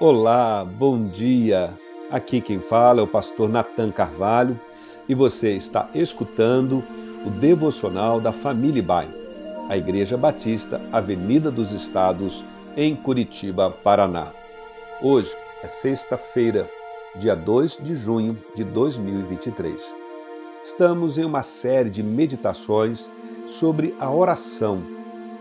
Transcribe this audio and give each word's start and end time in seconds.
Olá, 0.00 0.64
bom 0.64 1.04
dia. 1.04 1.70
Aqui 2.10 2.40
quem 2.40 2.58
fala 2.58 2.98
é 2.98 3.04
o 3.04 3.06
pastor 3.06 3.48
Nathan 3.48 3.92
Carvalho 3.92 4.60
e 5.08 5.14
você 5.14 5.52
está 5.52 5.88
escutando 5.94 6.82
o 7.24 7.30
devocional 7.30 8.20
da 8.20 8.32
Família 8.32 8.82
Bai, 8.82 9.06
a 9.68 9.76
Igreja 9.76 10.16
Batista, 10.16 10.80
Avenida 10.92 11.48
dos 11.48 11.70
Estados, 11.70 12.42
em 12.76 12.96
Curitiba, 12.96 13.70
Paraná. 13.70 14.32
Hoje 15.00 15.32
é 15.62 15.68
sexta-feira, 15.68 16.68
dia 17.14 17.36
2 17.36 17.78
de 17.80 17.94
junho 17.94 18.36
de 18.56 18.64
2023. 18.64 19.94
Estamos 20.64 21.18
em 21.18 21.24
uma 21.24 21.44
série 21.44 21.88
de 21.88 22.02
meditações 22.02 23.08
sobre 23.46 23.94
a 24.00 24.10
oração 24.10 24.82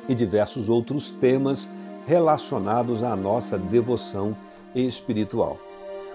e 0.07 0.13
diversos 0.13 0.69
outros 0.69 1.09
temas 1.09 1.67
relacionados 2.05 3.03
à 3.03 3.15
nossa 3.15 3.57
devoção 3.57 4.35
espiritual. 4.75 5.57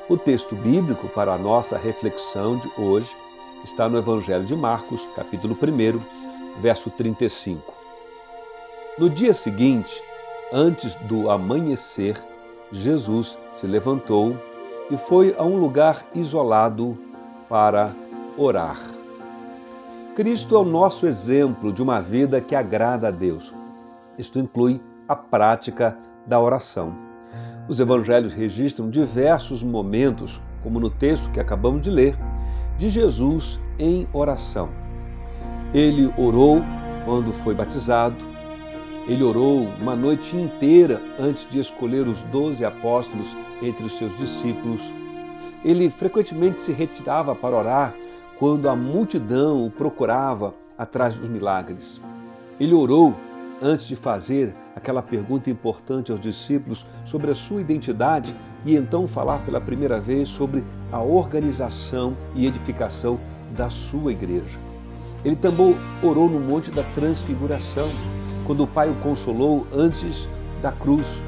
O 0.09 0.16
texto 0.16 0.55
bíblico 0.55 1.09
para 1.09 1.34
a 1.34 1.38
nossa 1.38 1.77
reflexão 1.77 2.56
de 2.56 2.70
hoje 2.79 3.15
está 3.65 3.88
no 3.88 3.98
Evangelho 3.98 4.45
de 4.45 4.56
Marcos, 4.56 5.06
capítulo 5.15 5.55
1, 5.55 6.60
verso 6.60 6.91
35. 6.91 7.74
No 8.98 9.09
dia 9.09 9.34
seguinte, 9.34 10.02
antes 10.52 10.95
do 10.95 11.30
amanhecer, 11.30 12.16
Jesus 12.73 13.38
se 13.52 13.66
levantou 13.66 14.37
e 14.91 14.96
foi 14.96 15.34
a 15.38 15.45
um 15.45 15.57
lugar 15.57 16.07
isolado 16.15 16.98
para 17.48 17.95
orar. 18.37 18.79
Cristo 20.15 20.57
é 20.57 20.59
o 20.59 20.65
nosso 20.65 21.07
exemplo 21.07 21.73
de 21.73 21.82
uma 21.82 22.01
vida 22.01 22.41
que 22.41 22.55
agrada 22.55 23.09
a 23.09 23.10
Deus. 23.10 23.55
Isto 24.18 24.38
inclui 24.38 24.80
a 25.08 25.16
prática 25.16 25.96
da 26.26 26.38
oração. 26.38 26.94
Os 27.66 27.80
evangelhos 27.80 28.32
registram 28.32 28.90
diversos 28.90 29.62
momentos, 29.62 30.40
como 30.62 30.78
no 30.78 30.90
texto 30.90 31.30
que 31.30 31.40
acabamos 31.40 31.82
de 31.82 31.90
ler, 31.90 32.16
de 32.76 32.88
Jesus 32.88 33.59
em 33.78 34.06
oração. 34.12 34.68
Ele 35.73 36.12
orou 36.16 36.62
quando 37.04 37.32
foi 37.32 37.54
batizado, 37.54 38.16
ele 39.06 39.24
orou 39.24 39.66
uma 39.80 39.96
noite 39.96 40.37
inteira 40.37 41.00
antes 41.18 41.48
de 41.48 41.59
escolher 41.59 42.06
os 42.06 42.20
doze 42.22 42.65
apóstolos 42.65 43.34
entre 43.62 43.84
os 43.84 43.96
seus 43.96 44.15
discípulos. 44.15 44.82
Ele 45.65 45.88
frequentemente 45.88 46.60
se 46.60 46.72
retirava 46.72 47.34
para 47.34 47.56
orar 47.56 47.95
quando 48.38 48.68
a 48.68 48.76
multidão 48.76 49.65
o 49.65 49.70
procurava 49.70 50.54
atrás 50.76 51.15
dos 51.15 51.28
milagres. 51.28 52.00
Ele 52.60 52.74
orou 52.74 53.15
antes 53.62 53.87
de 53.87 53.96
fazer 53.96 54.54
aquela 54.79 55.02
pergunta 55.02 55.51
importante 55.51 56.10
aos 56.10 56.21
discípulos 56.21 56.87
sobre 57.04 57.30
a 57.30 57.34
sua 57.34 57.60
identidade 57.60 58.34
e 58.65 58.74
então 58.74 59.07
falar 59.07 59.38
pela 59.40 59.60
primeira 59.60 60.01
vez 60.01 60.29
sobre 60.29 60.65
a 60.90 61.01
organização 61.01 62.16
e 62.34 62.46
edificação 62.46 63.21
da 63.56 63.68
sua 63.68 64.12
igreja. 64.12 64.59
Ele 65.25 65.37
também 65.37 65.76
orou 66.03 66.28
no 66.28 66.41
Monte 66.41 66.71
da 66.71 66.82
Transfiguração, 66.94 67.91
quando 68.47 68.62
o 68.62 68.66
Pai 68.66 68.88
o 68.88 68.94
consolou 68.97 69.66
antes 69.72 70.28
da 70.62 70.72
cruz. 70.72 71.21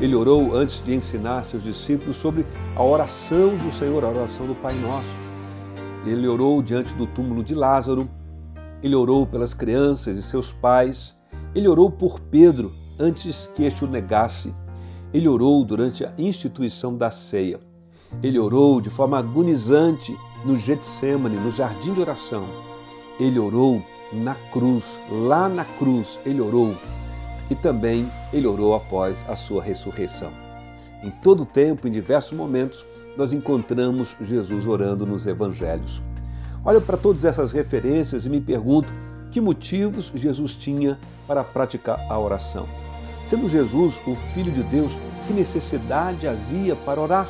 Ele 0.00 0.14
orou 0.14 0.54
antes 0.54 0.84
de 0.84 0.94
ensinar 0.94 1.44
seus 1.44 1.64
discípulos 1.64 2.16
sobre 2.16 2.46
a 2.76 2.82
oração 2.82 3.56
do 3.56 3.72
Senhor, 3.72 4.04
a 4.04 4.08
oração 4.08 4.46
do 4.46 4.54
Pai 4.54 4.74
Nosso. 4.74 5.14
Ele 6.06 6.28
orou 6.28 6.62
diante 6.62 6.94
do 6.94 7.06
túmulo 7.06 7.42
de 7.42 7.54
Lázaro, 7.54 8.08
ele 8.82 8.94
orou 8.94 9.26
pelas 9.26 9.54
crianças 9.54 10.16
e 10.16 10.22
seus 10.22 10.52
pais, 10.52 11.18
ele 11.54 11.66
orou 11.66 11.90
por 11.90 12.20
Pedro 12.20 12.70
antes 12.98 13.48
que 13.54 13.64
este 13.64 13.84
o 13.84 13.88
negasse. 13.88 14.54
Ele 15.12 15.28
orou 15.28 15.64
durante 15.64 16.04
a 16.04 16.12
instituição 16.18 16.96
da 16.96 17.10
ceia. 17.10 17.60
Ele 18.22 18.38
orou 18.38 18.80
de 18.80 18.90
forma 18.90 19.18
agonizante 19.18 20.16
no 20.44 20.56
Getsemane, 20.56 21.36
no 21.36 21.50
jardim 21.50 21.92
de 21.92 22.00
oração. 22.00 22.44
Ele 23.18 23.38
orou 23.38 23.82
na 24.12 24.34
cruz, 24.52 24.98
lá 25.10 25.48
na 25.48 25.64
cruz, 25.64 26.18
ele 26.24 26.40
orou. 26.40 26.74
E 27.50 27.54
também 27.54 28.10
ele 28.32 28.46
orou 28.46 28.74
após 28.74 29.24
a 29.28 29.36
sua 29.36 29.62
ressurreição. 29.62 30.30
Em 31.02 31.10
todo 31.10 31.44
tempo, 31.44 31.86
em 31.86 31.90
diversos 31.90 32.36
momentos, 32.36 32.84
nós 33.16 33.32
encontramos 33.32 34.16
Jesus 34.20 34.66
orando 34.66 35.06
nos 35.06 35.26
evangelhos. 35.26 36.02
Olho 36.64 36.80
para 36.80 36.96
todas 36.96 37.24
essas 37.24 37.52
referências 37.52 38.26
e 38.26 38.30
me 38.30 38.40
pergunto 38.40 38.92
que 39.30 39.40
motivos 39.40 40.10
Jesus 40.14 40.56
tinha 40.56 40.98
para 41.26 41.44
praticar 41.44 42.00
a 42.10 42.18
oração. 42.18 42.66
Sendo 43.28 43.46
Jesus 43.46 44.00
o 44.06 44.16
Filho 44.32 44.50
de 44.50 44.62
Deus, 44.62 44.96
que 45.26 45.34
necessidade 45.34 46.26
havia 46.26 46.74
para 46.74 46.98
orar? 46.98 47.28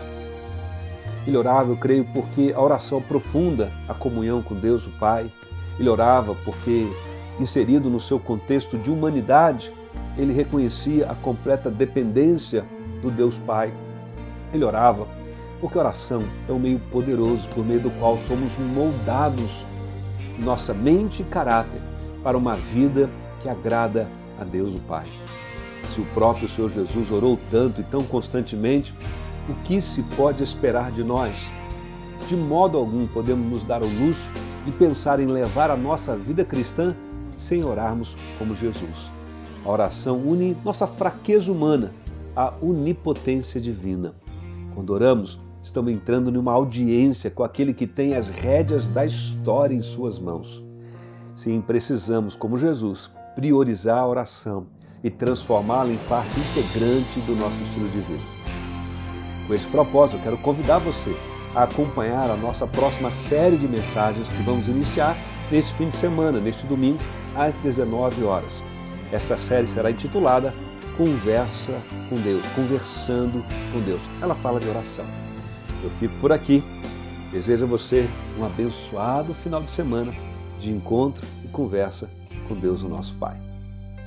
Ele 1.27 1.37
orava, 1.37 1.73
eu 1.73 1.77
creio, 1.77 2.05
porque 2.05 2.53
a 2.55 2.61
oração 2.61 3.03
profunda 3.03 3.73
a 3.89 3.95
comunhão 3.95 4.41
com 4.41 4.55
Deus, 4.55 4.87
o 4.87 4.91
Pai. 4.91 5.29
Ele 5.77 5.89
orava 5.89 6.37
porque, 6.45 6.87
inserido 7.41 7.91
no 7.91 7.99
seu 7.99 8.21
contexto 8.21 8.79
de 8.79 8.93
humanidade, 8.93 9.73
ele 10.17 10.33
reconhecia 10.33 11.11
a 11.11 11.17
completa 11.17 11.69
dependência 11.69 12.65
do 13.03 13.11
Deus 13.11 13.41
Pai. 13.41 13.75
Ele 14.55 14.65
orava 14.65 15.05
porque 15.61 15.79
a 15.79 15.81
oração 15.81 16.23
é 16.49 16.53
um 16.53 16.61
meio 16.61 16.79
poderoso 16.93 17.49
por 17.49 17.67
meio 17.67 17.81
do 17.81 17.91
qual 17.99 18.17
somos 18.17 18.57
moldados 18.57 19.67
nossa 20.39 20.73
mente 20.73 21.23
e 21.23 21.25
caráter 21.25 21.81
para 22.23 22.39
uma 22.39 22.55
vida 22.55 23.11
que 23.43 23.49
agrada 23.49 24.07
a 24.41 24.45
Deus 24.45 24.73
o 24.77 24.81
Pai. 24.83 25.09
Se 25.89 26.01
o 26.01 26.07
próprio 26.07 26.49
Senhor 26.49 26.71
Jesus 26.71 27.11
orou 27.11 27.39
tanto 27.51 27.81
e 27.81 27.85
tão 27.85 28.05
constantemente, 28.05 28.95
o 29.49 29.55
que 29.65 29.81
se 29.81 30.03
pode 30.17 30.43
esperar 30.43 30.93
de 30.93 31.03
nós? 31.03 31.51
De 32.29 32.37
modo 32.37 32.77
algum 32.77 33.07
podemos 33.07 33.51
nos 33.51 33.65
dar 33.65 33.83
o 33.83 33.89
luxo 33.89 34.31
de 34.65 34.73
pensar 34.73 35.19
em 35.19 35.27
levar 35.27 35.71
a 35.71 35.77
nossa 35.77 36.15
vida 36.15 36.45
cristã 36.45 36.95
sem 37.35 37.65
orarmos 37.65 38.17
como 38.39 38.55
Jesus. 38.55 39.11
A 39.65 39.71
oração 39.71 40.19
une 40.19 40.57
nossa 40.65 40.87
fraqueza 40.87 41.51
humana 41.51 41.93
à 42.37 42.53
onipotência 42.61 43.61
divina. 43.61 44.15
Quando 44.75 44.91
oramos, 44.91 45.41
estamos 45.63 45.91
entrando 45.91 46.31
numa 46.31 46.53
audiência 46.53 47.31
com 47.31 47.43
aquele 47.43 47.73
que 47.73 47.87
tem 47.87 48.15
as 48.15 48.29
rédeas 48.29 48.89
da 48.89 49.07
história 49.07 49.75
em 49.75 49.83
suas 49.83 50.19
mãos. 50.19 50.63
Sim, 51.35 51.61
precisamos, 51.61 52.37
como 52.37 52.59
Jesus, 52.59 53.11
priorizar 53.35 53.99
a 53.99 54.07
oração 54.07 54.67
e 55.03 55.11
transformá-la 55.11 55.91
em 55.91 55.99
parte 56.09 56.39
integrante 56.39 57.21
do 57.21 57.37
nosso 57.37 57.57
estilo 57.63 57.89
de 57.89 58.01
vida. 58.01 58.23
Com 59.47 59.55
esse 59.55 59.67
propósito, 59.67 60.23
quero 60.23 60.37
convidar 60.39 60.79
você 60.79 61.15
a 61.55 61.63
acompanhar 61.63 62.31
a 62.31 62.37
nossa 62.37 62.67
próxima 62.67 63.11
série 63.11 63.57
de 63.57 63.67
mensagens 63.67 64.29
que 64.29 64.43
vamos 64.43 64.69
iniciar 64.69 65.17
neste 65.51 65.73
fim 65.75 65.89
de 65.89 65.97
semana, 65.97 66.39
neste 66.39 66.67
domingo, 66.67 66.99
às 67.35 67.55
19 67.57 68.25
horas. 68.25 68.63
Esta 69.13 69.39
série 69.39 69.67
será 69.67 69.91
intitulada 69.91 70.53
Conversa 70.97 71.81
com 72.09 72.21
Deus, 72.21 72.47
Conversando 72.49 73.45
com 73.73 73.81
Deus. 73.81 74.03
Ela 74.21 74.35
fala 74.35 74.61
de 74.61 74.69
oração. 74.69 75.05
Eu 75.83 75.91
fico 75.91 76.15
por 76.21 76.33
aqui. 76.33 76.63
Desejo 77.31 77.65
a 77.65 77.69
você 77.69 78.09
um 78.39 78.45
abençoado 78.45 79.33
final 79.33 79.63
de 79.63 79.71
semana 79.71 80.13
de 80.59 80.71
encontro 80.71 81.27
e 81.45 81.49
conversa 81.49 82.11
com 82.49 82.55
Deus, 82.55 82.83
o 82.83 82.89
nosso 82.89 83.15
Pai. 83.15 83.48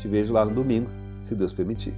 Te 0.01 0.07
vejo 0.07 0.33
lá 0.33 0.43
no 0.43 0.51
domingo, 0.51 0.87
se 1.23 1.35
Deus 1.35 1.53
permitir. 1.53 1.93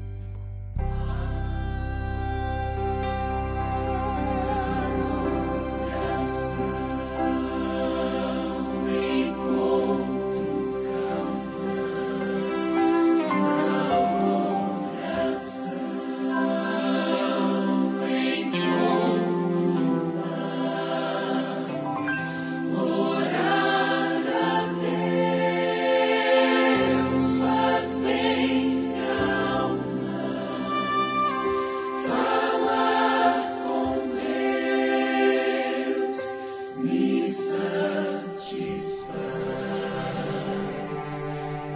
satisfaz. 37.34 39.14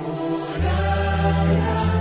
Orar. 0.05 1.96